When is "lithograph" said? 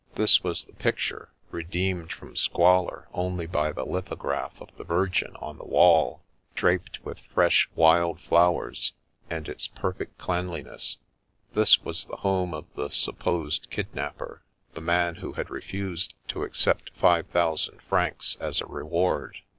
3.85-4.59